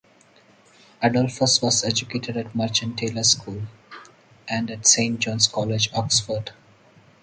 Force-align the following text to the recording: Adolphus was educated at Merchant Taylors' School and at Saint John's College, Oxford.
Adolphus 0.99 1.61
was 1.61 1.83
educated 1.83 2.35
at 2.35 2.55
Merchant 2.55 2.97
Taylors' 2.97 3.33
School 3.33 3.61
and 4.47 4.71
at 4.71 4.87
Saint 4.87 5.19
John's 5.19 5.45
College, 5.47 5.91
Oxford. 5.93 6.53